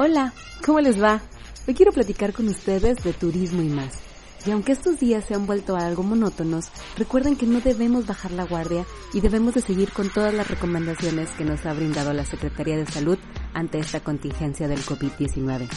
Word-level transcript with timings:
Hola, 0.00 0.32
¿cómo 0.64 0.78
les 0.78 1.02
va? 1.02 1.20
Hoy 1.66 1.74
quiero 1.74 1.90
platicar 1.90 2.32
con 2.32 2.46
ustedes 2.46 3.02
de 3.02 3.12
turismo 3.12 3.62
y 3.62 3.68
más. 3.68 3.98
Y 4.46 4.52
aunque 4.52 4.70
estos 4.70 5.00
días 5.00 5.24
se 5.24 5.34
han 5.34 5.44
vuelto 5.44 5.74
algo 5.74 6.04
monótonos, 6.04 6.66
recuerden 6.96 7.34
que 7.34 7.46
no 7.46 7.60
debemos 7.60 8.06
bajar 8.06 8.30
la 8.30 8.44
guardia 8.44 8.86
y 9.12 9.20
debemos 9.20 9.54
de 9.54 9.60
seguir 9.60 9.90
con 9.90 10.08
todas 10.08 10.32
las 10.32 10.46
recomendaciones 10.46 11.30
que 11.32 11.44
nos 11.44 11.66
ha 11.66 11.72
brindado 11.72 12.12
la 12.12 12.24
Secretaría 12.24 12.76
de 12.76 12.86
Salud 12.86 13.18
ante 13.54 13.80
esta 13.80 13.98
contingencia 13.98 14.68
del 14.68 14.78
COVID-19. 14.78 15.68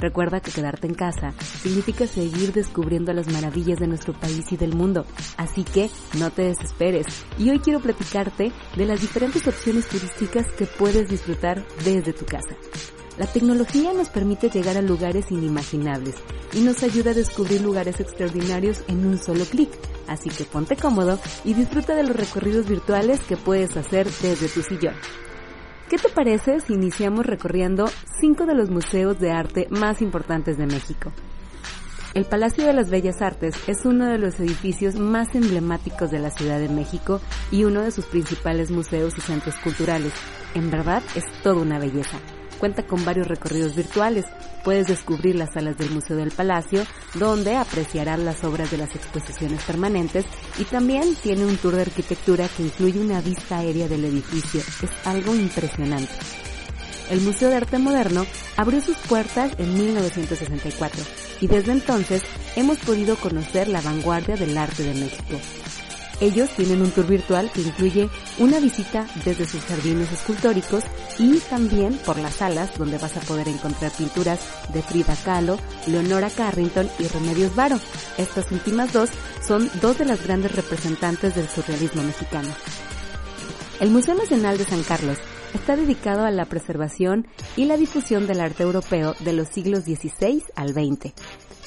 Recuerda 0.00 0.40
que 0.40 0.50
quedarte 0.50 0.88
en 0.88 0.94
casa 0.94 1.32
significa 1.62 2.08
seguir 2.08 2.52
descubriendo 2.52 3.12
las 3.12 3.32
maravillas 3.32 3.78
de 3.78 3.86
nuestro 3.86 4.12
país 4.12 4.50
y 4.50 4.56
del 4.56 4.74
mundo, 4.74 5.06
así 5.36 5.62
que 5.62 5.88
no 6.18 6.30
te 6.32 6.42
desesperes. 6.42 7.06
Y 7.38 7.50
hoy 7.50 7.60
quiero 7.60 7.78
platicarte 7.78 8.50
de 8.76 8.86
las 8.86 9.00
diferentes 9.00 9.46
opciones 9.46 9.86
turísticas 9.86 10.46
que 10.58 10.66
puedes 10.66 11.08
disfrutar 11.08 11.64
desde 11.84 12.12
tu 12.12 12.26
casa. 12.26 12.56
La 13.18 13.26
tecnología 13.26 13.92
nos 13.92 14.10
permite 14.10 14.48
llegar 14.48 14.76
a 14.76 14.82
lugares 14.82 15.32
inimaginables 15.32 16.14
y 16.52 16.60
nos 16.60 16.84
ayuda 16.84 17.10
a 17.10 17.14
descubrir 17.14 17.60
lugares 17.60 17.98
extraordinarios 17.98 18.84
en 18.86 19.04
un 19.04 19.18
solo 19.18 19.44
clic. 19.44 19.70
Así 20.06 20.30
que 20.30 20.44
ponte 20.44 20.76
cómodo 20.76 21.18
y 21.44 21.54
disfruta 21.54 21.96
de 21.96 22.04
los 22.04 22.14
recorridos 22.14 22.68
virtuales 22.68 23.20
que 23.20 23.36
puedes 23.36 23.76
hacer 23.76 24.06
desde 24.22 24.48
tu 24.48 24.62
sillón. 24.62 24.94
¿Qué 25.90 25.96
te 25.96 26.08
parece 26.10 26.60
si 26.60 26.74
iniciamos 26.74 27.26
recorriendo 27.26 27.86
cinco 28.20 28.46
de 28.46 28.54
los 28.54 28.70
museos 28.70 29.18
de 29.18 29.32
arte 29.32 29.66
más 29.70 30.00
importantes 30.00 30.56
de 30.56 30.66
México? 30.66 31.10
El 32.14 32.24
Palacio 32.24 32.66
de 32.66 32.72
las 32.72 32.88
Bellas 32.88 33.20
Artes 33.20 33.56
es 33.66 33.84
uno 33.84 34.06
de 34.06 34.18
los 34.18 34.38
edificios 34.38 34.94
más 34.94 35.34
emblemáticos 35.34 36.12
de 36.12 36.20
la 36.20 36.30
Ciudad 36.30 36.60
de 36.60 36.68
México 36.68 37.20
y 37.50 37.64
uno 37.64 37.82
de 37.82 37.90
sus 37.90 38.06
principales 38.06 38.70
museos 38.70 39.18
y 39.18 39.20
centros 39.22 39.56
culturales. 39.56 40.12
En 40.54 40.70
verdad 40.70 41.02
es 41.16 41.24
toda 41.42 41.60
una 41.62 41.80
belleza. 41.80 42.18
Cuenta 42.58 42.82
con 42.84 43.04
varios 43.04 43.28
recorridos 43.28 43.76
virtuales. 43.76 44.24
Puedes 44.64 44.86
descubrir 44.88 45.36
las 45.36 45.52
salas 45.52 45.78
del 45.78 45.90
Museo 45.90 46.16
del 46.16 46.30
Palacio, 46.30 46.84
donde 47.14 47.56
apreciarás 47.56 48.18
las 48.18 48.42
obras 48.44 48.70
de 48.70 48.78
las 48.78 48.94
exposiciones 48.94 49.62
permanentes 49.62 50.24
y 50.58 50.64
también 50.64 51.14
tiene 51.22 51.46
un 51.46 51.56
tour 51.56 51.76
de 51.76 51.82
arquitectura 51.82 52.48
que 52.48 52.64
incluye 52.64 53.00
una 53.00 53.20
vista 53.20 53.58
aérea 53.58 53.88
del 53.88 54.04
edificio. 54.04 54.60
Es 54.60 55.06
algo 55.06 55.34
impresionante. 55.34 56.12
El 57.10 57.20
Museo 57.22 57.48
de 57.48 57.56
Arte 57.56 57.78
Moderno 57.78 58.26
abrió 58.56 58.82
sus 58.82 58.96
puertas 58.98 59.52
en 59.58 59.72
1964 59.72 61.02
y 61.40 61.46
desde 61.46 61.72
entonces 61.72 62.22
hemos 62.56 62.78
podido 62.78 63.16
conocer 63.16 63.68
la 63.68 63.80
vanguardia 63.80 64.36
del 64.36 64.58
arte 64.58 64.82
de 64.82 64.94
México. 64.94 65.38
Ellos 66.20 66.50
tienen 66.50 66.82
un 66.82 66.90
tour 66.90 67.06
virtual 67.06 67.50
que 67.52 67.60
incluye 67.60 68.08
una 68.38 68.58
visita 68.58 69.06
desde 69.24 69.46
sus 69.46 69.62
jardines 69.64 70.10
escultóricos 70.10 70.82
y 71.18 71.38
también 71.38 71.96
por 72.04 72.18
las 72.18 72.34
salas 72.34 72.76
donde 72.76 72.98
vas 72.98 73.16
a 73.16 73.20
poder 73.20 73.48
encontrar 73.48 73.92
pinturas 73.92 74.40
de 74.72 74.82
Frida 74.82 75.14
Kahlo, 75.24 75.58
Leonora 75.86 76.28
Carrington 76.28 76.88
y 76.98 77.06
Remedios 77.06 77.54
Varo. 77.54 77.78
Estas 78.16 78.50
últimas 78.50 78.92
dos 78.92 79.10
son 79.46 79.70
dos 79.80 79.98
de 79.98 80.06
las 80.06 80.24
grandes 80.24 80.56
representantes 80.56 81.36
del 81.36 81.48
surrealismo 81.48 82.02
mexicano. 82.02 82.48
El 83.78 83.90
Museo 83.90 84.14
Nacional 84.14 84.58
de 84.58 84.64
San 84.64 84.82
Carlos 84.82 85.18
está 85.54 85.76
dedicado 85.76 86.24
a 86.24 86.32
la 86.32 86.46
preservación 86.46 87.28
y 87.56 87.66
la 87.66 87.76
difusión 87.76 88.26
del 88.26 88.40
arte 88.40 88.64
europeo 88.64 89.14
de 89.20 89.32
los 89.32 89.48
siglos 89.48 89.84
XVI 89.84 90.42
al 90.56 90.70
XX. 90.70 91.12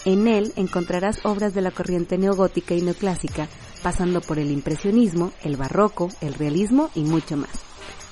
En 0.03 0.27
él 0.27 0.51
encontrarás 0.55 1.19
obras 1.23 1.53
de 1.53 1.61
la 1.61 1.71
corriente 1.71 2.17
neogótica 2.17 2.73
y 2.73 2.81
neoclásica, 2.81 3.47
pasando 3.81 4.21
por 4.21 4.39
el 4.39 4.51
impresionismo, 4.51 5.31
el 5.43 5.57
barroco, 5.57 6.09
el 6.21 6.33
realismo 6.33 6.89
y 6.95 7.01
mucho 7.01 7.37
más. 7.37 7.49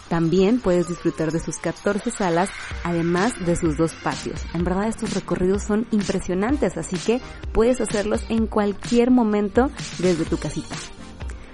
También 0.09 0.59
puedes 0.59 0.88
disfrutar 0.88 1.31
de 1.31 1.39
sus 1.39 1.58
14 1.58 2.09
salas, 2.09 2.50
además 2.84 3.34
de 3.45 3.56
sus 3.56 3.78
dos 3.78 3.94
patios. 3.94 4.42
En 4.56 4.64
verdad 4.64 4.88
estos 4.88 5.14
recorridos 5.14 5.64
son 5.64 5.86
impresionantes, 5.92 6.78
así 6.78 6.98
que 6.98 7.22
puedes 7.54 7.80
hacerlos 7.80 8.23
en 8.30 8.48
cualquier 8.48 9.11
momento 9.11 9.70
desde 9.99 10.26
tu 10.26 10.38
casita. 10.38 10.76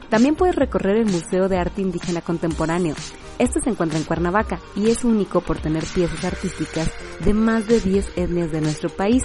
También 0.09 0.35
puedes 0.35 0.55
recorrer 0.55 0.97
el 0.97 1.11
Museo 1.11 1.49
de 1.49 1.57
Arte 1.57 1.81
Indígena 1.81 2.21
Contemporáneo. 2.21 2.95
Este 3.37 3.59
se 3.59 3.69
encuentra 3.69 3.97
en 3.97 4.05
Cuernavaca 4.05 4.59
y 4.75 4.89
es 4.89 5.03
único 5.03 5.41
por 5.41 5.57
tener 5.57 5.83
piezas 5.83 6.23
artísticas 6.23 6.91
de 7.23 7.33
más 7.33 7.67
de 7.67 7.79
10 7.81 8.17
etnias 8.17 8.51
de 8.51 8.61
nuestro 8.61 8.89
país 8.89 9.23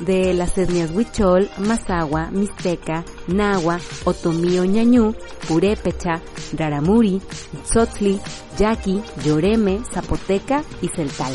de 0.00 0.34
las 0.34 0.56
etnias 0.58 0.90
Huichol, 0.90 1.48
Mazahua, 1.58 2.30
Mixteca, 2.30 3.04
Nahua, 3.28 3.78
Otomío 4.04 4.64
Ñañú, 4.64 5.14
Purépecha, 5.48 6.20
Raramuri, 6.56 7.20
Tzotzli, 7.64 8.20
Yaqui, 8.58 9.02
Yoreme, 9.24 9.80
Zapoteca 9.92 10.62
y 10.80 10.88
Celtal. 10.88 11.34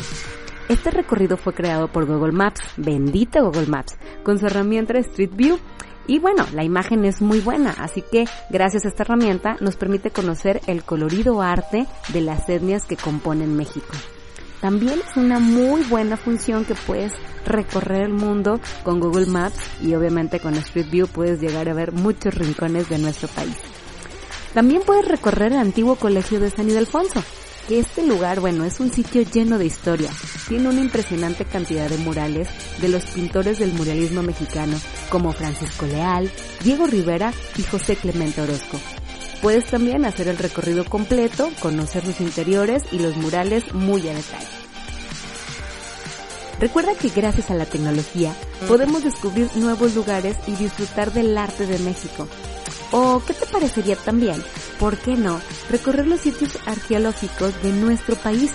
Este 0.68 0.90
recorrido 0.90 1.36
fue 1.36 1.54
creado 1.54 1.88
por 1.88 2.06
Google 2.06 2.32
Maps, 2.32 2.60
bendito 2.76 3.42
Google 3.42 3.68
Maps, 3.68 3.96
con 4.22 4.38
su 4.38 4.46
herramienta 4.46 4.98
Street 4.98 5.30
View. 5.34 5.58
Y 6.08 6.18
bueno, 6.20 6.46
la 6.54 6.64
imagen 6.64 7.04
es 7.04 7.20
muy 7.20 7.40
buena, 7.40 7.70
así 7.78 8.02
que 8.02 8.24
gracias 8.48 8.86
a 8.86 8.88
esta 8.88 9.02
herramienta 9.02 9.58
nos 9.60 9.76
permite 9.76 10.10
conocer 10.10 10.62
el 10.66 10.82
colorido 10.82 11.42
arte 11.42 11.86
de 12.14 12.20
las 12.22 12.48
etnias 12.48 12.86
que 12.86 12.96
componen 12.96 13.54
México. 13.54 13.92
También 14.62 15.00
es 15.06 15.16
una 15.18 15.38
muy 15.38 15.82
buena 15.82 16.16
función 16.16 16.64
que 16.64 16.74
puedes 16.74 17.12
recorrer 17.44 18.04
el 18.04 18.14
mundo 18.14 18.58
con 18.84 19.00
Google 19.00 19.26
Maps 19.26 19.58
y 19.82 19.94
obviamente 19.94 20.40
con 20.40 20.54
Street 20.54 20.90
View 20.90 21.08
puedes 21.08 21.42
llegar 21.42 21.68
a 21.68 21.74
ver 21.74 21.92
muchos 21.92 22.34
rincones 22.34 22.88
de 22.88 22.98
nuestro 22.98 23.28
país. 23.28 23.56
También 24.54 24.80
puedes 24.86 25.06
recorrer 25.06 25.52
el 25.52 25.58
antiguo 25.58 25.96
colegio 25.96 26.40
de 26.40 26.48
San 26.48 26.70
Ildefonso, 26.70 27.22
que 27.68 27.78
este 27.78 28.02
lugar, 28.02 28.40
bueno, 28.40 28.64
es 28.64 28.80
un 28.80 28.90
sitio 28.90 29.22
lleno 29.22 29.58
de 29.58 29.66
historia. 29.66 30.10
Tiene 30.48 30.70
una 30.70 30.80
impresionante 30.80 31.44
cantidad 31.44 31.88
de 31.88 31.98
murales 31.98 32.48
de 32.80 32.88
los 32.88 33.04
pintores 33.04 33.58
del 33.58 33.74
muralismo 33.74 34.22
mexicano, 34.22 34.78
como 35.10 35.32
Francisco 35.32 35.84
Leal, 35.84 36.30
Diego 36.64 36.86
Rivera 36.86 37.30
y 37.58 37.62
José 37.62 37.96
Clemente 37.96 38.40
Orozco. 38.40 38.80
Puedes 39.42 39.66
también 39.66 40.06
hacer 40.06 40.28
el 40.28 40.38
recorrido 40.38 40.86
completo, 40.86 41.50
conocer 41.60 42.04
sus 42.06 42.22
interiores 42.22 42.84
y 42.90 43.00
los 43.00 43.16
murales 43.16 43.74
muy 43.74 44.00
a 44.08 44.14
detalle. 44.14 44.46
Recuerda 46.58 46.94
que 46.94 47.10
gracias 47.10 47.50
a 47.50 47.54
la 47.54 47.66
tecnología 47.66 48.34
podemos 48.66 49.04
descubrir 49.04 49.48
nuevos 49.56 49.94
lugares 49.94 50.36
y 50.46 50.52
disfrutar 50.52 51.12
del 51.12 51.36
arte 51.36 51.66
de 51.66 51.78
México. 51.80 52.26
¿O 52.90 53.22
qué 53.26 53.34
te 53.34 53.44
parecería 53.46 53.96
también, 53.96 54.42
por 54.80 54.96
qué 54.96 55.14
no, 55.14 55.40
recorrer 55.68 56.06
los 56.06 56.20
sitios 56.20 56.58
arqueológicos 56.66 57.62
de 57.62 57.72
nuestro 57.72 58.16
país? 58.16 58.50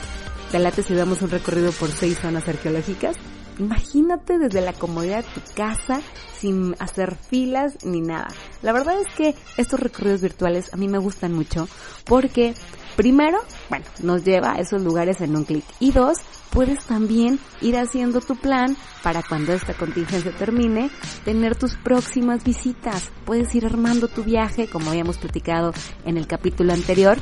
¿Te 0.51 0.57
late 0.57 0.81
si 0.81 0.95
damos 0.95 1.21
un 1.21 1.29
recorrido 1.29 1.71
por 1.71 1.91
seis 1.91 2.17
zonas 2.19 2.47
arqueológicas? 2.47 3.15
Imagínate 3.59 4.39
desde 4.39 4.61
la 4.61 4.73
comodidad 4.73 5.23
de 5.23 5.41
tu 5.41 5.53
casa, 5.55 6.01
sin 6.39 6.75
hacer 6.79 7.15
filas 7.15 7.85
ni 7.85 8.01
nada. 8.01 8.27
La 8.63 8.73
verdad 8.73 8.95
es 8.99 9.13
que 9.13 9.35
estos 9.57 9.79
recorridos 9.79 10.21
virtuales 10.21 10.73
a 10.73 10.77
mí 10.77 10.87
me 10.87 10.97
gustan 10.97 11.33
mucho 11.33 11.67
porque 12.03 12.55
primero, 12.95 13.39
bueno, 13.69 13.85
nos 14.01 14.23
lleva 14.23 14.53
a 14.53 14.59
esos 14.59 14.81
lugares 14.81 15.21
en 15.21 15.35
un 15.35 15.43
clic. 15.43 15.63
Y 15.79 15.91
dos, 15.91 16.19
puedes 16.49 16.85
también 16.85 17.39
ir 17.61 17.77
haciendo 17.77 18.21
tu 18.21 18.35
plan 18.35 18.77
para 19.01 19.23
cuando 19.23 19.53
esta 19.53 19.73
contingencia 19.73 20.31
termine, 20.31 20.89
tener 21.25 21.55
tus 21.55 21.75
próximas 21.75 22.43
visitas. 22.43 23.09
Puedes 23.25 23.53
ir 23.55 23.65
armando 23.65 24.07
tu 24.07 24.23
viaje, 24.23 24.67
como 24.67 24.91
habíamos 24.91 25.17
platicado 25.17 25.73
en 26.05 26.17
el 26.17 26.27
capítulo 26.27 26.73
anterior. 26.73 27.17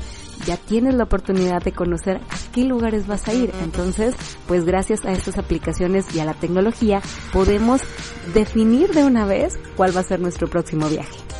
Ya 0.45 0.57
tienes 0.57 0.95
la 0.95 1.03
oportunidad 1.03 1.61
de 1.61 1.71
conocer 1.71 2.17
a 2.17 2.51
qué 2.51 2.63
lugares 2.63 3.07
vas 3.07 3.27
a 3.27 3.33
ir. 3.33 3.51
Entonces, 3.63 4.15
pues 4.47 4.65
gracias 4.65 5.05
a 5.05 5.11
estas 5.11 5.37
aplicaciones 5.37 6.05
y 6.15 6.19
a 6.19 6.25
la 6.25 6.33
tecnología, 6.33 7.01
podemos 7.31 7.81
definir 8.33 8.91
de 8.91 9.05
una 9.05 9.25
vez 9.25 9.57
cuál 9.77 9.95
va 9.95 10.01
a 10.01 10.03
ser 10.03 10.19
nuestro 10.19 10.47
próximo 10.47 10.89
viaje. 10.89 11.30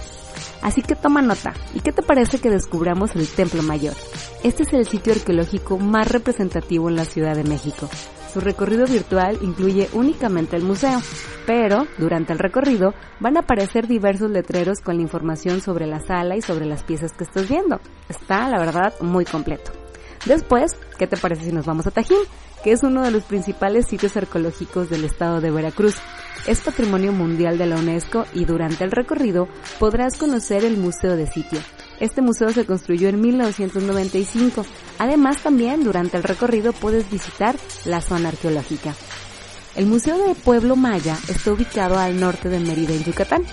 Así 0.61 0.81
que 0.81 0.95
toma 0.95 1.21
nota. 1.21 1.53
¿Y 1.73 1.79
qué 1.79 1.91
te 1.91 2.01
parece 2.01 2.39
que 2.39 2.49
descubramos 2.49 3.15
el 3.15 3.27
Templo 3.27 3.63
Mayor? 3.63 3.95
Este 4.43 4.63
es 4.63 4.73
el 4.73 4.85
sitio 4.85 5.13
arqueológico 5.13 5.77
más 5.77 6.09
representativo 6.09 6.89
en 6.89 6.95
la 6.95 7.05
Ciudad 7.05 7.35
de 7.35 7.43
México. 7.43 7.89
Su 8.31 8.39
recorrido 8.39 8.85
virtual 8.85 9.37
incluye 9.41 9.89
únicamente 9.93 10.55
el 10.55 10.63
museo, 10.63 11.01
pero 11.45 11.85
durante 11.97 12.31
el 12.31 12.39
recorrido 12.39 12.93
van 13.19 13.35
a 13.35 13.41
aparecer 13.41 13.87
diversos 13.87 14.31
letreros 14.31 14.79
con 14.79 14.95
la 14.95 15.01
información 15.01 15.59
sobre 15.59 15.85
la 15.85 15.99
sala 15.99 16.37
y 16.37 16.41
sobre 16.41 16.65
las 16.65 16.83
piezas 16.83 17.11
que 17.11 17.25
estás 17.25 17.49
viendo. 17.49 17.81
Está, 18.07 18.47
la 18.47 18.59
verdad, 18.59 18.93
muy 19.01 19.25
completo. 19.25 19.71
Después, 20.25 20.77
¿qué 20.97 21.07
te 21.07 21.17
parece 21.17 21.45
si 21.45 21.51
nos 21.51 21.65
vamos 21.65 21.87
a 21.87 21.91
Tajín? 21.91 22.19
Que 22.63 22.71
es 22.71 22.83
uno 22.83 23.01
de 23.01 23.11
los 23.11 23.23
principales 23.23 23.87
sitios 23.87 24.15
arqueológicos 24.15 24.89
del 24.89 25.03
estado 25.03 25.41
de 25.41 25.51
Veracruz. 25.51 25.95
Es 26.47 26.61
patrimonio 26.61 27.11
mundial 27.11 27.57
de 27.57 27.67
la 27.67 27.77
UNESCO 27.77 28.25
y 28.33 28.45
durante 28.45 28.83
el 28.83 28.91
recorrido 28.91 29.47
podrás 29.79 30.17
conocer 30.17 30.65
el 30.65 30.77
Museo 30.77 31.15
de 31.15 31.27
Sitio. 31.27 31.59
Este 31.99 32.21
museo 32.21 32.49
se 32.49 32.65
construyó 32.65 33.09
en 33.09 33.21
1995. 33.21 34.65
Además 34.97 35.37
también 35.37 35.83
durante 35.83 36.17
el 36.17 36.23
recorrido 36.23 36.73
puedes 36.73 37.09
visitar 37.11 37.55
la 37.85 38.01
zona 38.01 38.29
arqueológica. 38.29 38.95
El 39.75 39.85
Museo 39.85 40.17
de 40.17 40.35
Pueblo 40.35 40.75
Maya 40.75 41.17
está 41.29 41.53
ubicado 41.53 41.97
al 41.97 42.19
norte 42.19 42.49
de 42.49 42.59
Mérida 42.59 42.93
en 42.93 43.03
Yucatán. 43.03 43.43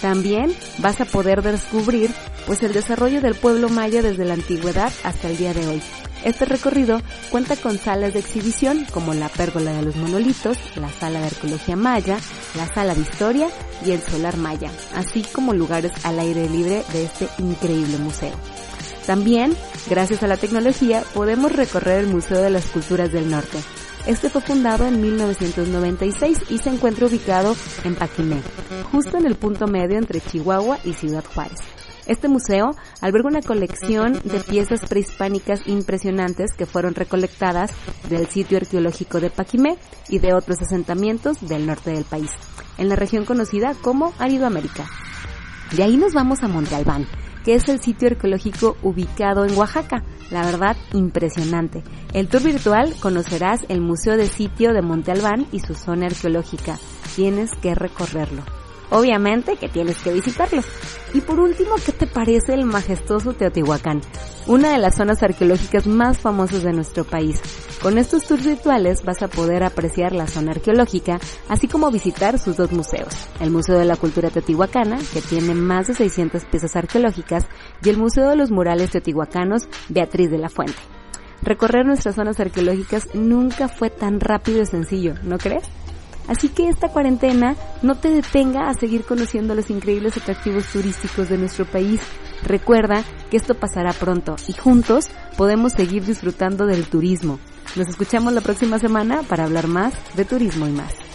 También 0.00 0.54
vas 0.78 1.00
a 1.00 1.04
poder 1.04 1.42
descubrir 1.42 2.10
pues 2.46 2.62
el 2.62 2.72
desarrollo 2.72 3.20
del 3.20 3.34
pueblo 3.34 3.68
maya 3.68 4.00
desde 4.00 4.24
la 4.24 4.34
antigüedad 4.34 4.90
hasta 5.04 5.28
el 5.28 5.36
día 5.36 5.52
de 5.52 5.66
hoy. 5.66 5.82
Este 6.24 6.44
recorrido 6.44 7.00
cuenta 7.30 7.56
con 7.56 7.78
salas 7.78 8.12
de 8.12 8.20
exhibición 8.20 8.86
como 8.92 9.14
la 9.14 9.28
Pérgola 9.28 9.72
de 9.72 9.82
los 9.82 9.96
Monolitos, 9.96 10.58
la 10.76 10.90
Sala 10.90 11.20
de 11.20 11.26
Arqueología 11.26 11.76
Maya, 11.76 12.18
la 12.56 12.66
Sala 12.72 12.94
de 12.94 13.02
Historia 13.02 13.48
y 13.84 13.92
el 13.92 14.02
Solar 14.02 14.36
Maya, 14.36 14.70
así 14.94 15.22
como 15.32 15.52
lugares 15.52 15.92
al 16.04 16.18
aire 16.18 16.48
libre 16.48 16.82
de 16.92 17.04
este 17.04 17.28
increíble 17.38 17.98
museo. 17.98 18.34
También, 19.06 19.56
gracias 19.88 20.22
a 20.22 20.26
la 20.26 20.36
tecnología, 20.36 21.02
podemos 21.14 21.52
recorrer 21.52 22.00
el 22.00 22.08
Museo 22.08 22.42
de 22.42 22.50
las 22.50 22.66
Culturas 22.66 23.10
del 23.10 23.30
Norte. 23.30 23.58
Este 24.06 24.28
fue 24.28 24.42
fundado 24.42 24.86
en 24.86 25.00
1996 25.00 26.38
y 26.50 26.58
se 26.58 26.70
encuentra 26.70 27.06
ubicado 27.06 27.56
en 27.84 27.94
Paquimé, 27.94 28.42
justo 28.92 29.16
en 29.16 29.26
el 29.26 29.36
punto 29.36 29.66
medio 29.66 29.98
entre 29.98 30.20
Chihuahua 30.20 30.78
y 30.84 30.92
Ciudad 30.92 31.24
Juárez. 31.34 31.77
Este 32.08 32.26
museo 32.26 32.70
alberga 33.02 33.28
una 33.28 33.42
colección 33.42 34.14
de 34.24 34.40
piezas 34.40 34.80
prehispánicas 34.88 35.60
impresionantes 35.66 36.52
que 36.54 36.64
fueron 36.64 36.94
recolectadas 36.94 37.70
del 38.08 38.26
sitio 38.28 38.56
arqueológico 38.56 39.20
de 39.20 39.28
Paquimé 39.28 39.76
y 40.08 40.18
de 40.18 40.32
otros 40.32 40.60
asentamientos 40.62 41.46
del 41.46 41.66
norte 41.66 41.90
del 41.90 42.04
país, 42.04 42.30
en 42.78 42.88
la 42.88 42.96
región 42.96 43.26
conocida 43.26 43.74
como 43.82 44.14
Aridoamérica. 44.18 44.86
De 45.76 45.82
ahí 45.82 45.98
nos 45.98 46.14
vamos 46.14 46.42
a 46.42 46.48
Monte 46.48 46.74
Albán, 46.74 47.06
que 47.44 47.54
es 47.54 47.68
el 47.68 47.80
sitio 47.80 48.08
arqueológico 48.08 48.78
ubicado 48.82 49.44
en 49.44 49.56
Oaxaca. 49.56 50.02
La 50.30 50.44
verdad, 50.44 50.76
impresionante. 50.94 51.82
El 52.14 52.28
tour 52.28 52.42
virtual 52.42 52.94
conocerás 53.00 53.66
el 53.68 53.82
Museo 53.82 54.16
de 54.16 54.28
Sitio 54.28 54.72
de 54.72 54.80
Monte 54.80 55.12
Albán 55.12 55.46
y 55.52 55.60
su 55.60 55.74
zona 55.74 56.06
arqueológica. 56.06 56.78
Tienes 57.16 57.50
que 57.60 57.74
recorrerlo. 57.74 58.57
Obviamente 58.90 59.56
que 59.56 59.68
tienes 59.68 59.98
que 59.98 60.12
visitarlo. 60.12 60.62
Y 61.14 61.20
por 61.20 61.40
último, 61.40 61.76
¿qué 61.84 61.92
te 61.92 62.06
parece 62.06 62.54
el 62.54 62.64
majestuoso 62.64 63.32
Teotihuacán? 63.32 64.00
Una 64.46 64.72
de 64.72 64.78
las 64.78 64.96
zonas 64.96 65.22
arqueológicas 65.22 65.86
más 65.86 66.18
famosas 66.18 66.62
de 66.62 66.72
nuestro 66.72 67.04
país. 67.04 67.40
Con 67.82 67.96
estos 67.96 68.24
tours 68.24 68.44
virtuales 68.44 69.04
vas 69.04 69.22
a 69.22 69.28
poder 69.28 69.62
apreciar 69.62 70.12
la 70.12 70.26
zona 70.26 70.52
arqueológica, 70.52 71.20
así 71.48 71.68
como 71.68 71.90
visitar 71.90 72.38
sus 72.38 72.56
dos 72.56 72.72
museos. 72.72 73.14
El 73.40 73.50
Museo 73.50 73.78
de 73.78 73.84
la 73.84 73.96
Cultura 73.96 74.30
Teotihuacana, 74.30 74.98
que 75.12 75.20
tiene 75.20 75.54
más 75.54 75.86
de 75.86 75.94
600 75.94 76.44
piezas 76.46 76.74
arqueológicas, 76.74 77.46
y 77.84 77.88
el 77.88 77.96
Museo 77.96 78.28
de 78.28 78.36
los 78.36 78.50
Murales 78.50 78.90
Teotihuacanos 78.90 79.68
Beatriz 79.88 80.30
de 80.30 80.38
la 80.38 80.48
Fuente. 80.48 80.78
Recorrer 81.42 81.86
nuestras 81.86 82.16
zonas 82.16 82.40
arqueológicas 82.40 83.14
nunca 83.14 83.68
fue 83.68 83.90
tan 83.90 84.18
rápido 84.18 84.60
y 84.60 84.66
sencillo, 84.66 85.14
¿no 85.22 85.38
crees? 85.38 85.64
Así 86.28 86.48
que 86.50 86.68
esta 86.68 86.90
cuarentena 86.90 87.56
no 87.82 87.96
te 87.96 88.10
detenga 88.10 88.68
a 88.68 88.74
seguir 88.74 89.04
conociendo 89.04 89.54
los 89.54 89.70
increíbles 89.70 90.16
atractivos 90.16 90.66
turísticos 90.66 91.28
de 91.28 91.38
nuestro 91.38 91.64
país. 91.64 92.00
Recuerda 92.44 93.02
que 93.30 93.38
esto 93.38 93.54
pasará 93.54 93.92
pronto 93.92 94.36
y 94.46 94.52
juntos 94.52 95.08
podemos 95.36 95.72
seguir 95.72 96.04
disfrutando 96.04 96.66
del 96.66 96.86
turismo. 96.86 97.40
Nos 97.76 97.88
escuchamos 97.88 98.32
la 98.32 98.40
próxima 98.42 98.78
semana 98.78 99.22
para 99.22 99.44
hablar 99.44 99.66
más 99.66 99.94
de 100.14 100.24
turismo 100.24 100.66
y 100.66 100.72
más. 100.72 101.07